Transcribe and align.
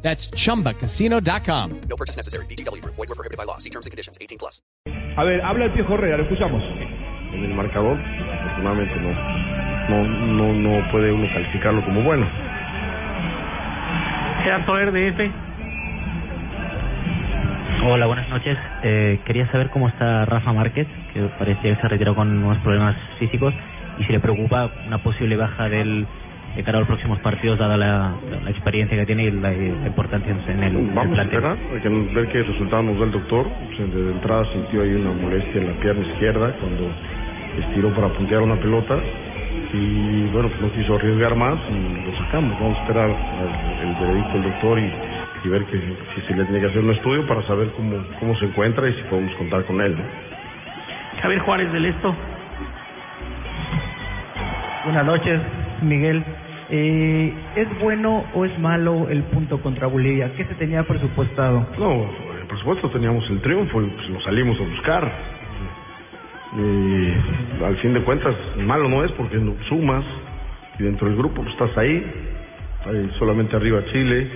That's 0.00 0.30
chumbacasino.com. 0.30 1.80
No 1.88 1.96
purchase 1.96 2.16
necessary. 2.16 2.46
BGW. 2.46 2.82
Void 2.84 2.96
were 2.96 3.14
prohibited 3.14 3.36
by 3.36 3.44
law. 3.44 3.58
See 3.58 3.70
terms 3.70 3.84
and 3.84 3.90
conditions. 3.90 4.16
18 4.20 4.38
plus. 4.38 4.62
A 5.16 5.24
ver, 5.24 5.42
habla 5.42 5.64
el 5.66 5.72
Piojo 5.72 5.94
Herrera, 5.94 6.16
lo 6.16 6.22
escuchamos. 6.22 6.62
en 7.32 7.44
el 7.44 7.54
marcador, 7.54 7.98
afortunadamente 7.98 8.94
no, 9.00 9.12
no, 9.88 10.52
no, 10.52 10.52
no 10.52 10.90
puede 10.90 11.12
uno 11.12 11.26
calificarlo 11.32 11.84
como 11.84 12.02
bueno. 12.02 12.26
Gerardo 14.42 14.76
RDF. 14.76 15.20
Hola, 17.84 18.06
buenas 18.06 18.28
noches. 18.28 18.58
Eh, 18.82 19.20
quería 19.24 19.50
saber 19.50 19.70
cómo 19.70 19.88
está 19.88 20.24
Rafa 20.24 20.52
Márquez, 20.52 20.86
que 21.12 21.20
parecía 21.38 21.74
que 21.74 21.80
se 21.80 21.88
retiró 21.88 22.14
con 22.14 22.28
unos 22.42 22.58
problemas 22.58 22.96
físicos, 23.18 23.54
y 23.98 24.04
si 24.04 24.12
le 24.12 24.20
preocupa 24.20 24.70
una 24.86 25.02
posible 25.02 25.36
baja 25.36 25.68
del 25.68 26.06
de 26.56 26.64
cara 26.64 26.78
a 26.78 26.80
los 26.80 26.88
próximos 26.88 27.20
partidos, 27.20 27.58
dada 27.58 27.76
la, 27.76 28.14
la 28.44 28.50
experiencia 28.50 28.96
que 28.96 29.06
tiene 29.06 29.24
y 29.24 29.30
la, 29.30 29.50
la 29.52 29.86
importancia 29.86 30.32
en 30.32 30.38
el, 30.40 30.48
en 30.48 30.62
el 30.64 30.94
Vamos 30.94 31.18
a 31.18 31.22
plantel. 31.22 31.24
esperar, 31.44 31.56
hay 31.74 31.80
que 31.80 31.88
ver 31.88 32.28
qué 32.28 32.42
resultado 32.42 32.82
nos 32.82 32.98
da 32.98 33.04
el 33.04 33.12
doctor. 33.12 33.46
Pues, 33.76 33.94
de 33.94 34.10
entrada 34.12 34.44
sintió 34.52 34.82
ahí 34.82 34.92
una 34.94 35.12
molestia 35.12 35.60
en 35.60 35.66
la 35.68 35.72
pierna 35.80 36.04
izquierda 36.06 36.52
cuando 36.60 36.90
estiró 37.58 37.90
para 37.94 38.08
puntear 38.08 38.42
una 38.42 38.56
pelota 38.56 38.98
y 39.72 40.26
bueno, 40.32 40.48
pues 40.48 40.60
no 40.62 40.72
quiso 40.72 40.96
arriesgar 40.96 41.34
más 41.36 41.58
y 41.70 42.06
lo 42.10 42.16
sacamos. 42.24 42.58
Vamos 42.58 42.76
a 42.78 42.80
esperar 42.82 43.04
al- 43.10 43.88
el 43.88 43.94
veredicto 43.94 44.32
del 44.32 44.42
doctor 44.44 44.78
y, 44.80 44.92
y 45.44 45.48
ver 45.48 45.64
que 45.66 45.78
si 46.14 46.20
se 46.26 46.34
le 46.34 46.44
tiene 46.44 46.60
que 46.60 46.66
hacer 46.66 46.80
un 46.80 46.90
estudio 46.90 47.26
para 47.26 47.42
saber 47.42 47.68
cómo, 47.76 47.98
cómo 48.18 48.34
se 48.36 48.46
encuentra 48.46 48.88
y 48.88 48.94
si 48.94 49.02
podemos 49.02 49.32
contar 49.36 49.64
con 49.64 49.80
él. 49.80 49.94
¿no? 49.96 50.02
Javier 51.22 51.40
Juárez 51.40 51.72
del 51.72 51.84
Esto. 51.86 52.16
Buenas 54.84 55.04
noches, 55.04 55.40
Miguel. 55.82 56.24
Eh, 56.70 57.32
¿Es 57.56 57.80
bueno 57.80 58.24
o 58.34 58.44
es 58.44 58.58
malo 58.58 59.08
el 59.08 59.22
punto 59.24 59.60
contra 59.62 59.86
Bolivia? 59.86 60.32
¿Qué 60.36 60.44
se 60.44 60.54
tenía 60.54 60.82
presupuestado? 60.82 61.66
No, 61.78 62.10
por 62.46 62.58
supuesto 62.58 62.90
teníamos 62.90 63.28
el 63.30 63.40
triunfo 63.40 63.82
y 63.82 63.86
pues 63.86 64.08
lo 64.10 64.20
salimos 64.20 64.58
a 64.60 64.64
buscar. 64.64 65.12
Y 66.56 67.64
al 67.64 67.76
fin 67.78 67.94
de 67.94 68.02
cuentas, 68.02 68.34
malo 68.58 68.88
no 68.88 69.04
es 69.04 69.12
porque 69.12 69.38
sumas 69.68 70.04
y 70.78 70.82
dentro 70.82 71.08
del 71.08 71.16
grupo 71.16 71.42
pues, 71.42 71.52
estás 71.52 71.76
ahí, 71.76 72.04
ahí 72.86 73.10
solamente 73.18 73.56
arriba 73.56 73.84
Chile, 73.86 74.28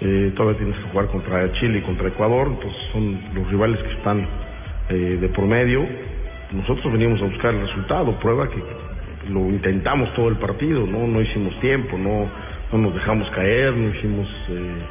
eh, 0.00 0.32
todavía 0.36 0.58
tienes 0.58 0.76
que 0.78 0.90
jugar 0.90 1.06
contra 1.08 1.52
Chile 1.52 1.78
y 1.78 1.82
contra 1.82 2.08
Ecuador, 2.08 2.48
entonces 2.48 2.80
son 2.92 3.20
los 3.34 3.48
rivales 3.48 3.80
que 3.82 3.92
están 3.92 4.26
eh, 4.88 5.18
de 5.20 5.28
por 5.28 5.46
medio. 5.46 5.86
Nosotros 6.52 6.92
venimos 6.92 7.20
a 7.22 7.26
buscar 7.26 7.54
el 7.54 7.60
resultado, 7.60 8.18
prueba 8.18 8.48
que 8.48 8.62
lo 9.28 9.40
intentamos 9.48 10.12
todo 10.14 10.28
el 10.28 10.36
partido, 10.36 10.86
no, 10.86 11.06
no 11.06 11.20
hicimos 11.20 11.58
tiempo, 11.60 11.96
no, 11.96 12.28
no 12.72 12.78
nos 12.78 12.94
dejamos 12.94 13.28
caer, 13.30 13.74
no 13.74 13.94
hicimos 13.94 14.28
eh, 14.48 14.82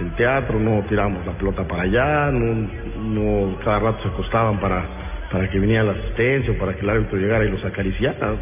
el 0.00 0.14
teatro, 0.16 0.58
no 0.58 0.82
tiramos 0.88 1.24
la 1.26 1.32
pelota 1.32 1.66
para 1.66 1.82
allá, 1.84 2.30
no, 2.30 2.68
no 3.02 3.56
cada 3.64 3.78
rato 3.80 4.02
se 4.02 4.08
acostaban 4.08 4.58
para, 4.60 4.84
para 5.32 5.48
que 5.50 5.58
viniera 5.58 5.84
la 5.84 5.92
asistencia 5.92 6.52
o 6.52 6.58
para 6.58 6.74
que 6.74 6.80
el 6.80 6.90
árbitro 6.90 7.18
llegara 7.18 7.44
y 7.44 7.50
los 7.50 7.64
acariciara. 7.64 8.34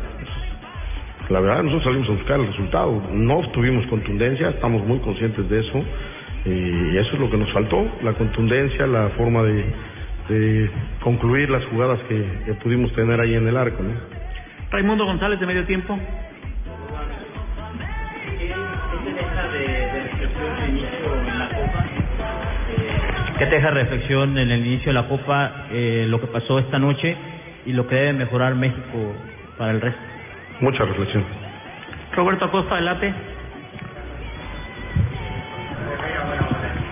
La 1.28 1.40
verdad, 1.40 1.62
nosotros 1.62 1.84
salimos 1.84 2.08
a 2.08 2.12
buscar 2.12 2.40
el 2.40 2.46
resultado, 2.46 3.02
no 3.12 3.50
tuvimos 3.50 3.86
contundencia, 3.86 4.50
estamos 4.50 4.86
muy 4.86 4.98
conscientes 5.00 5.48
de 5.48 5.60
eso, 5.60 5.84
eh, 6.44 6.90
y 6.92 6.96
eso 6.96 7.14
es 7.14 7.18
lo 7.18 7.30
que 7.30 7.36
nos 7.36 7.52
faltó, 7.52 7.84
la 8.02 8.12
contundencia, 8.12 8.86
la 8.86 9.08
forma 9.10 9.42
de, 9.42 9.64
de 10.28 10.70
concluir 11.02 11.50
las 11.50 11.64
jugadas 11.66 11.98
que, 12.08 12.24
que 12.44 12.54
pudimos 12.54 12.92
tener 12.92 13.20
ahí 13.20 13.34
en 13.34 13.48
el 13.48 13.56
arco. 13.56 13.82
¿no? 13.82 14.15
Raimundo 14.70 15.04
González 15.04 15.40
de 15.40 15.46
medio 15.46 15.64
tiempo. 15.64 15.98
¿Qué 23.38 23.46
te 23.46 23.54
deja 23.54 23.70
reflexión 23.70 24.38
en 24.38 24.50
el 24.50 24.66
inicio 24.66 24.86
de 24.86 24.94
la 24.94 25.08
Copa, 25.08 25.66
eh, 25.70 26.06
lo 26.08 26.20
que 26.20 26.26
pasó 26.26 26.58
esta 26.58 26.78
noche 26.78 27.16
y 27.66 27.72
lo 27.72 27.86
que 27.86 27.94
debe 27.94 28.12
mejorar 28.14 28.54
México 28.54 29.14
para 29.58 29.72
el 29.72 29.80
resto? 29.80 30.00
Mucha 30.60 30.84
reflexión. 30.84 31.24
Roberto 32.14 32.46
Acosta 32.46 32.76
del 32.76 32.86
Late. 32.86 33.14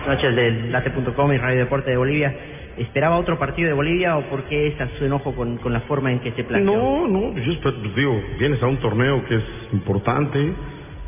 noches 0.07 0.35
del 0.35 0.71
late.com 0.71 1.33
y 1.33 1.37
Radio 1.37 1.59
Deporte 1.59 1.91
de 1.91 1.97
Bolivia. 1.97 2.35
¿Esperaba 2.77 3.17
otro 3.17 3.39
partido 3.39 3.69
de 3.69 3.73
Bolivia 3.73 4.17
o 4.17 4.23
por 4.23 4.43
qué 4.43 4.67
esa 4.67 4.89
su 4.97 5.05
enojo 5.05 5.33
con, 5.33 5.57
con 5.57 5.71
la 5.71 5.81
forma 5.81 6.11
en 6.11 6.19
que 6.19 6.31
se 6.33 6.43
planteó? 6.43 6.75
No, 6.75 7.07
no, 7.07 7.33
yo 7.37 7.53
pues 7.61 7.95
digo, 7.95 8.21
vienes 8.37 8.61
a 8.61 8.67
un 8.67 8.77
torneo 8.77 9.23
que 9.25 9.35
es 9.35 9.43
importante, 9.71 10.53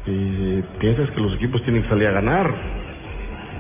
eh, 0.06 0.64
piensas 0.80 1.10
que 1.12 1.20
los 1.20 1.34
equipos 1.36 1.62
tienen 1.64 1.84
que 1.84 1.90
salir 1.90 2.08
a 2.08 2.12
ganar, 2.12 2.54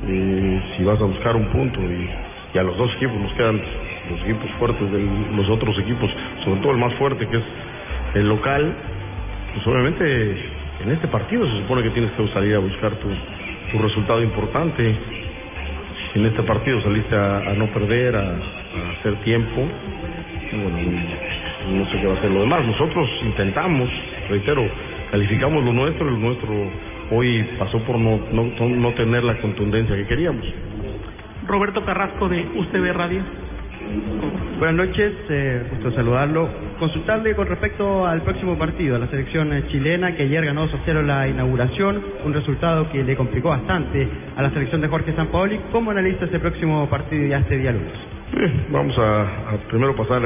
eh, 0.07 0.62
si 0.78 0.84
vas 0.85 1.01
a 1.01 1.03
buscar 1.03 1.35
un 1.35 1.47
punto 1.47 1.81
y, 1.81 2.09
y 2.53 2.57
a 2.57 2.63
los 2.63 2.78
dos 2.78 2.94
equipos 2.95 3.16
nos 3.19 3.34
quedan 3.34 3.62
los 4.09 4.22
equipos 4.22 4.51
fuertes 4.57 4.89
de 4.89 5.00
los 5.35 5.50
otros 5.50 5.78
equipos, 5.79 6.09
sobre 6.45 6.62
todo 6.62 6.72
el 6.72 6.78
más 6.78 6.94
fuerte 6.94 7.28
que 7.28 7.38
es 7.38 7.44
el 8.16 8.29
local, 8.29 8.74
pues 9.53 9.68
obviamente 9.68 10.31
en 10.84 10.91
este 10.91 11.07
partido 11.09 11.45
se 11.45 11.57
supone 11.62 11.84
que 11.84 11.89
tienes 11.89 12.12
que 12.12 12.28
salir 12.29 12.56
a 12.56 12.59
buscar 12.59 12.91
tu, 12.95 13.09
tu 13.72 13.79
resultado 13.79 14.24
importante. 14.24 14.95
En 16.17 16.25
este 16.25 16.41
partido 16.41 16.81
saliste 16.81 17.16
a, 17.16 17.38
a 17.38 17.53
no 17.53 17.67
perder, 17.67 18.16
a, 18.16 18.38
hacer 18.97 19.17
tiempo, 19.23 19.61
bueno, 20.51 20.78
no, 20.81 21.78
no 21.78 21.91
sé 21.91 22.01
qué 22.01 22.07
va 22.07 22.16
a 22.16 22.22
ser 22.22 22.31
lo 22.31 22.39
demás. 22.39 22.66
Nosotros 22.66 23.07
intentamos, 23.23 23.88
reitero, 24.27 24.67
calificamos 25.11 25.63
lo 25.63 25.73
nuestro, 25.73 26.09
lo 26.09 26.17
nuestro 26.17 26.72
hoy 27.11 27.47
pasó 27.59 27.77
por 27.83 28.00
no, 28.00 28.19
no, 28.31 28.67
no 28.67 28.94
tener 28.95 29.23
la 29.23 29.38
contundencia 29.38 29.95
que 29.95 30.07
queríamos. 30.07 30.44
Roberto 31.45 31.85
Carrasco 31.85 32.27
de 32.29 32.47
UCB 32.56 32.94
Radio. 32.94 33.22
Buenas 34.59 34.88
noches, 34.88 35.13
eh, 35.29 35.63
gusto 35.69 35.91
saludarlo. 35.91 36.49
Consultarle 36.79 37.35
con 37.35 37.47
respecto 37.47 38.05
al 38.07 38.21
próximo 38.23 38.57
partido, 38.57 38.95
a 38.95 38.99
la 38.99 39.07
selección 39.07 39.53
eh, 39.53 39.65
chilena 39.69 40.15
que 40.15 40.23
ayer 40.23 40.45
ganó 40.45 40.67
2-0 40.67 41.03
la 41.03 41.27
inauguración, 41.27 42.03
un 42.25 42.33
resultado 42.33 42.89
que 42.91 43.03
le 43.03 43.15
complicó 43.15 43.49
bastante 43.49 44.07
a 44.35 44.41
la 44.41 44.49
selección 44.49 44.81
de 44.81 44.88
Jorge 44.88 45.13
Sampaoli. 45.13 45.59
¿Cómo 45.71 45.91
analiza 45.91 46.25
ese 46.25 46.39
próximo 46.39 46.89
partido 46.89 47.27
ya 47.27 47.38
este 47.38 47.57
día 47.57 47.71
lunes? 47.71 47.93
Vamos 48.69 48.97
a, 48.97 49.21
a 49.21 49.57
primero 49.69 49.95
pasar 49.95 50.23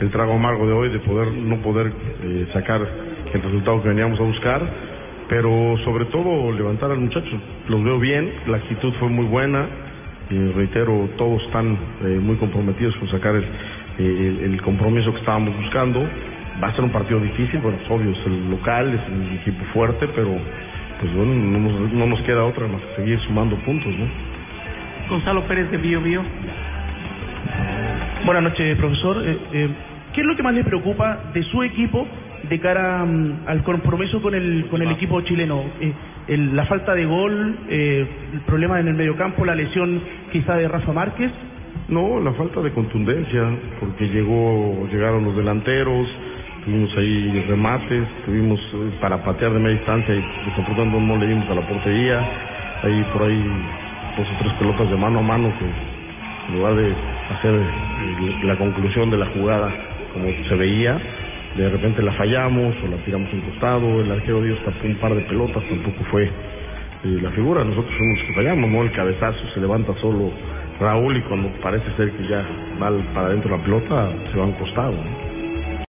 el 0.00 0.10
trago 0.10 0.34
amargo 0.34 0.66
de 0.66 0.72
hoy, 0.72 0.88
de 0.90 1.00
poder 1.00 1.32
no 1.32 1.56
poder 1.58 1.92
eh, 2.22 2.46
sacar 2.52 2.80
el 3.32 3.42
resultado 3.42 3.82
que 3.82 3.88
veníamos 3.88 4.20
a 4.20 4.22
buscar, 4.22 4.62
pero 5.28 5.76
sobre 5.84 6.04
todo 6.06 6.52
levantar 6.52 6.90
al 6.90 6.98
muchacho. 6.98 7.40
Los 7.68 7.82
veo 7.82 7.98
bien, 7.98 8.32
la 8.46 8.58
actitud 8.58 8.92
fue 9.00 9.08
muy 9.08 9.26
buena, 9.26 9.66
y 10.30 10.38
reitero, 10.52 11.08
todos 11.18 11.42
están 11.44 11.76
eh, 12.02 12.18
muy 12.20 12.36
comprometidos 12.36 12.96
con 12.96 13.08
sacar 13.08 13.34
el, 13.36 13.42
eh, 13.44 13.46
el- 13.98 14.52
el 14.54 14.62
compromiso 14.62 15.12
que 15.12 15.18
estábamos 15.20 15.56
buscando. 15.56 16.00
Va 16.62 16.68
a 16.68 16.74
ser 16.74 16.84
un 16.84 16.90
partido 16.92 17.20
difícil, 17.20 17.60
bueno, 17.60 17.78
es 17.82 17.90
obvio, 17.90 18.10
es 18.10 18.26
el 18.26 18.50
local, 18.50 18.94
es 18.94 19.00
un 19.12 19.38
equipo 19.40 19.64
fuerte, 19.72 20.06
pero 20.14 20.30
pues 21.00 21.12
bueno, 21.14 21.34
no 21.34 21.58
nos, 21.58 21.92
no 21.92 22.06
nos 22.06 22.20
queda 22.22 22.44
otra 22.44 22.66
más 22.68 22.80
que 22.80 23.02
seguir 23.02 23.18
sumando 23.20 23.56
puntos, 23.56 23.92
¿no? 23.98 24.06
Gonzalo 25.10 25.42
Pérez 25.46 25.70
de 25.70 25.76
Bio 25.78 26.00
Bio. 26.00 26.22
Buenas 28.24 28.42
noches, 28.44 28.76
profesor. 28.78 29.22
Eh, 29.26 29.38
eh, 29.52 29.68
¿Qué 30.14 30.20
es 30.20 30.26
lo 30.26 30.36
que 30.36 30.42
más 30.42 30.54
le 30.54 30.64
preocupa 30.64 31.18
de 31.34 31.42
su 31.42 31.62
equipo 31.62 32.06
de 32.48 32.60
cara 32.60 33.04
mm, 33.04 33.40
al 33.46 33.62
compromiso 33.64 34.22
con 34.22 34.34
el 34.34 34.66
con 34.70 34.80
el 34.80 34.90
equipo 34.92 35.20
chileno? 35.22 35.62
El- 36.26 36.56
la 36.56 36.64
falta 36.66 36.94
de 36.94 37.04
gol, 37.04 37.58
eh, 37.68 38.06
el 38.32 38.40
problema 38.42 38.80
en 38.80 38.88
el 38.88 38.94
mediocampo, 38.94 39.44
la 39.44 39.54
lesión 39.54 40.00
quizá 40.32 40.56
de 40.56 40.68
Rafa 40.68 40.92
Márquez. 40.92 41.30
No, 41.88 42.18
la 42.20 42.32
falta 42.32 42.62
de 42.62 42.72
contundencia, 42.72 43.42
porque 43.78 44.08
llegó, 44.08 44.88
llegaron 44.90 45.24
los 45.24 45.36
delanteros, 45.36 46.08
tuvimos 46.64 46.96
ahí 46.96 47.44
remates, 47.46 48.08
tuvimos 48.24 48.58
eh, 48.60 48.90
para 49.00 49.22
patear 49.22 49.52
de 49.52 49.58
media 49.60 49.76
distancia 49.76 50.14
y 50.14 50.22
desafortunadamente 50.46 51.06
no 51.06 51.18
le 51.18 51.26
dimos 51.26 51.50
a 51.50 51.54
la 51.54 51.60
portería, 51.62 52.20
ahí 52.84 53.04
por 53.12 53.22
ahí 53.24 53.44
dos 54.16 54.26
o 54.30 54.34
tres 54.38 54.52
pelotas 54.54 54.88
de 54.90 54.96
mano 54.96 55.18
a 55.18 55.22
mano 55.22 55.52
que 55.58 55.64
en 56.48 56.54
lugar 56.54 56.74
de 56.74 56.94
hacer 57.36 57.54
eh, 57.54 58.38
la 58.44 58.56
conclusión 58.56 59.10
de 59.10 59.18
la 59.18 59.26
jugada 59.26 59.70
como 60.14 60.26
se 60.48 60.54
veía, 60.56 60.96
de 61.56 61.68
repente 61.70 62.02
la 62.02 62.12
fallamos 62.12 62.74
o 62.82 62.88
la 62.88 62.96
tiramos 63.04 63.32
un 63.32 63.40
costado, 63.42 64.00
el 64.00 64.10
arquero 64.10 64.42
dio 64.42 64.54
hasta 64.54 64.86
un 64.86 64.96
par 64.96 65.14
de 65.14 65.22
pelotas, 65.22 65.62
tampoco 65.68 66.04
fue 66.10 66.24
eh, 66.24 67.18
la 67.22 67.30
figura, 67.30 67.64
nosotros 67.64 67.94
fuimos 67.96 68.18
los 68.18 68.26
que 68.28 68.34
fallamos, 68.34 68.70
¿no? 68.70 68.82
El 68.82 68.92
cabezazo 68.92 69.38
se 69.54 69.60
levanta 69.60 69.94
solo 70.00 70.32
Raúl 70.80 71.16
y 71.16 71.22
cuando 71.22 71.48
parece 71.60 71.84
ser 71.96 72.10
que 72.12 72.26
ya 72.26 72.44
va 72.82 72.90
para 73.14 73.28
adentro 73.28 73.56
la 73.56 73.62
pelota, 73.62 74.12
se 74.32 74.38
va 74.38 74.44
a 74.44 74.46
un 74.46 74.52
costado. 74.54 74.92
¿no? 74.92 75.23